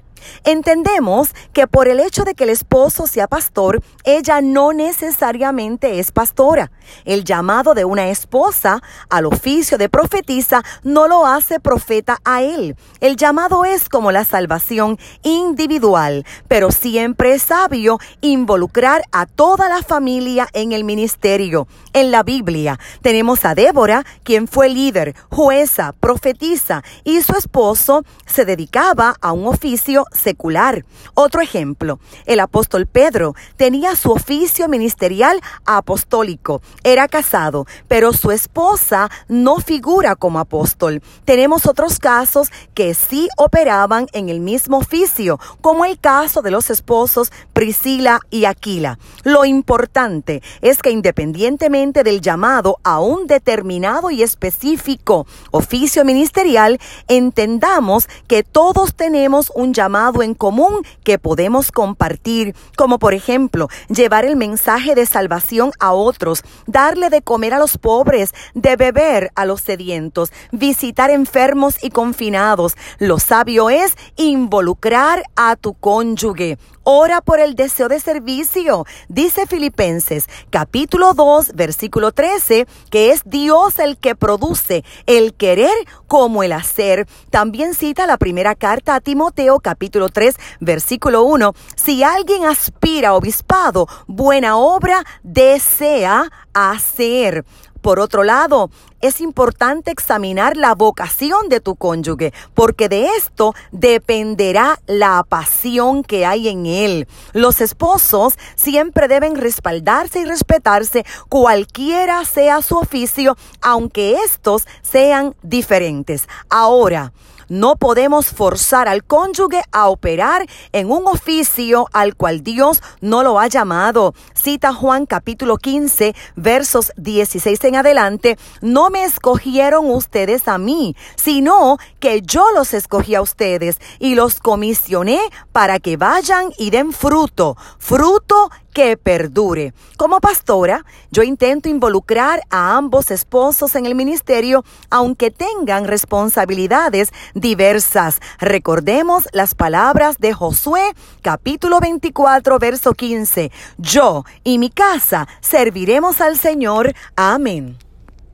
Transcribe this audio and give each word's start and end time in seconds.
Entendemos 0.43 1.33
que 1.53 1.67
por 1.67 1.87
el 1.87 1.99
hecho 1.99 2.23
de 2.23 2.35
que 2.35 2.43
el 2.43 2.49
esposo 2.49 3.07
sea 3.07 3.27
pastor, 3.27 3.81
ella 4.03 4.41
no 4.41 4.73
necesariamente 4.73 5.99
es 5.99 6.11
pastora. 6.11 6.71
El 7.05 7.23
llamado 7.23 7.73
de 7.73 7.85
una 7.85 8.09
esposa 8.09 8.81
al 9.09 9.25
oficio 9.25 9.77
de 9.77 9.89
profetisa 9.89 10.63
no 10.83 11.07
lo 11.07 11.25
hace 11.25 11.59
profeta 11.59 12.19
a 12.23 12.41
él. 12.41 12.75
El 12.99 13.15
llamado 13.15 13.65
es 13.65 13.89
como 13.89 14.11
la 14.11 14.25
salvación 14.25 14.97
individual, 15.23 16.25
pero 16.47 16.71
siempre 16.71 17.33
es 17.33 17.43
sabio 17.43 17.99
involucrar 18.21 19.03
a 19.11 19.25
toda 19.25 19.69
la 19.69 19.81
familia 19.83 20.47
en 20.53 20.71
el 20.71 20.83
ministerio. 20.83 21.67
En 21.93 22.11
la 22.11 22.23
Biblia 22.23 22.79
tenemos 23.01 23.45
a 23.45 23.55
Débora, 23.55 24.05
quien 24.23 24.47
fue 24.47 24.69
líder, 24.69 25.15
jueza, 25.29 25.93
profetisa, 25.99 26.83
y 27.03 27.21
su 27.21 27.33
esposo 27.33 28.03
se 28.25 28.45
dedicaba 28.45 29.15
a 29.21 29.31
un 29.31 29.47
oficio 29.47 30.05
secular. 30.11 30.85
Otro 31.13 31.41
ejemplo, 31.41 31.99
el 32.25 32.39
apóstol 32.39 32.85
Pedro 32.85 33.35
tenía 33.57 33.95
su 33.95 34.11
oficio 34.11 34.67
ministerial 34.67 35.41
apostólico, 35.65 36.61
era 36.83 37.07
casado, 37.07 37.65
pero 37.87 38.13
su 38.13 38.31
esposa 38.31 39.09
no 39.27 39.57
figura 39.57 40.15
como 40.15 40.39
apóstol. 40.39 41.01
Tenemos 41.25 41.65
otros 41.65 41.99
casos 41.99 42.49
que 42.73 42.93
sí 42.93 43.29
operaban 43.37 44.07
en 44.13 44.29
el 44.29 44.39
mismo 44.39 44.77
oficio, 44.77 45.39
como 45.61 45.85
el 45.85 45.99
caso 45.99 46.41
de 46.41 46.51
los 46.51 46.69
esposos 46.69 47.31
Priscila 47.53 48.19
y 48.29 48.45
Aquila. 48.45 48.99
Lo 49.23 49.45
importante 49.45 50.41
es 50.61 50.81
que 50.81 50.91
independientemente 50.91 52.03
del 52.03 52.21
llamado 52.21 52.77
a 52.83 52.99
un 52.99 53.27
determinado 53.27 54.11
y 54.11 54.23
específico 54.23 55.25
oficio 55.51 56.05
ministerial, 56.05 56.79
entendamos 57.07 58.07
que 58.27 58.43
todos 58.43 58.95
tenemos 58.95 59.51
un 59.55 59.73
llamado 59.73 60.00
en 60.01 60.33
común 60.33 60.83
que 61.03 61.19
podemos 61.19 61.71
compartir, 61.71 62.55
como 62.75 62.97
por 62.97 63.13
ejemplo 63.13 63.67
llevar 63.87 64.25
el 64.25 64.35
mensaje 64.35 64.95
de 64.95 65.05
salvación 65.05 65.71
a 65.79 65.93
otros, 65.93 66.43
darle 66.65 67.09
de 67.09 67.21
comer 67.21 67.53
a 67.53 67.59
los 67.59 67.77
pobres, 67.77 68.33
de 68.55 68.75
beber 68.75 69.31
a 69.35 69.45
los 69.45 69.61
sedientos, 69.61 70.31
visitar 70.51 71.11
enfermos 71.11 71.83
y 71.83 71.91
confinados. 71.91 72.75
Lo 72.97 73.19
sabio 73.19 73.69
es 73.69 73.95
involucrar 74.15 75.23
a 75.35 75.55
tu 75.55 75.75
cónyuge. 75.75 76.57
Ora 76.83 77.21
por 77.21 77.39
el 77.39 77.53
deseo 77.53 77.89
de 77.89 77.99
servicio. 77.99 78.85
Dice 79.07 79.45
Filipenses 79.45 80.25
capítulo 80.49 81.13
2 81.13 81.51
versículo 81.53 82.11
13 82.11 82.65
que 82.89 83.11
es 83.11 83.21
Dios 83.23 83.77
el 83.77 83.97
que 83.97 84.15
produce 84.15 84.83
el 85.05 85.35
querer 85.35 85.71
como 86.07 86.41
el 86.41 86.53
hacer. 86.53 87.07
También 87.29 87.75
cita 87.75 88.07
la 88.07 88.17
primera 88.17 88.55
carta 88.55 88.95
a 88.95 88.99
Timoteo 88.99 89.59
capítulo 89.91 90.07
3 90.07 90.35
versículo 90.61 91.23
1. 91.23 91.53
Si 91.75 92.01
alguien 92.01 92.45
aspira 92.45 93.09
a 93.09 93.13
obispado, 93.15 93.87
buena 94.07 94.55
obra 94.55 95.03
desea 95.21 96.31
hacer. 96.53 97.43
Por 97.81 97.99
otro 97.99 98.23
lado, 98.23 98.69
es 99.01 99.19
importante 99.19 99.91
examinar 99.91 100.55
la 100.55 100.75
vocación 100.75 101.49
de 101.49 101.59
tu 101.59 101.75
cónyuge, 101.75 102.31
porque 102.53 102.87
de 102.87 103.07
esto 103.17 103.53
dependerá 103.71 104.79
la 104.85 105.25
pasión 105.27 106.03
que 106.03 106.25
hay 106.25 106.47
en 106.47 106.67
él. 106.67 107.07
Los 107.33 107.59
esposos 107.59 108.35
siempre 108.55 109.09
deben 109.09 109.35
respaldarse 109.35 110.19
y 110.19 110.25
respetarse 110.25 111.03
cualquiera 111.27 112.23
sea 112.23 112.61
su 112.61 112.77
oficio, 112.77 113.35
aunque 113.61 114.15
estos 114.23 114.67
sean 114.83 115.35
diferentes. 115.41 116.29
Ahora, 116.49 117.11
no 117.51 117.75
podemos 117.75 118.27
forzar 118.27 118.87
al 118.87 119.03
cónyuge 119.03 119.61
a 119.73 119.89
operar 119.89 120.47
en 120.71 120.89
un 120.89 121.05
oficio 121.05 121.85
al 121.91 122.15
cual 122.15 122.43
Dios 122.43 122.81
no 123.01 123.23
lo 123.23 123.41
ha 123.41 123.47
llamado. 123.47 124.13
Cita 124.33 124.73
Juan 124.73 125.05
capítulo 125.05 125.57
15, 125.57 126.15
versos 126.37 126.93
16 126.95 127.61
en 127.65 127.75
adelante. 127.75 128.37
No 128.61 128.89
me 128.89 129.03
escogieron 129.03 129.89
ustedes 129.91 130.47
a 130.47 130.57
mí, 130.57 130.95
sino 131.17 131.77
que 131.99 132.21
yo 132.21 132.45
los 132.55 132.73
escogí 132.73 133.15
a 133.15 133.21
ustedes 133.21 133.79
y 133.99 134.15
los 134.15 134.39
comisioné 134.39 135.19
para 135.51 135.79
que 135.79 135.97
vayan 135.97 136.53
y 136.57 136.69
den 136.69 136.93
fruto, 136.93 137.57
fruto 137.79 138.49
que 138.73 138.97
perdure. 138.97 139.73
Como 139.97 140.19
pastora, 140.19 140.85
yo 141.11 141.23
intento 141.23 141.69
involucrar 141.69 142.41
a 142.49 142.77
ambos 142.77 143.11
esposos 143.11 143.75
en 143.75 143.85
el 143.85 143.95
ministerio, 143.95 144.63
aunque 144.89 145.31
tengan 145.31 145.85
responsabilidades 145.85 147.11
diversas. 147.41 148.21
Recordemos 148.39 149.27
las 149.33 149.55
palabras 149.55 150.17
de 150.19 150.31
Josué, 150.31 150.83
capítulo 151.21 151.79
24, 151.81 152.59
verso 152.59 152.93
15. 152.93 153.51
Yo 153.77 154.23
y 154.43 154.57
mi 154.57 154.69
casa 154.69 155.27
serviremos 155.41 156.21
al 156.21 156.37
Señor. 156.37 156.93
Amén. 157.15 157.77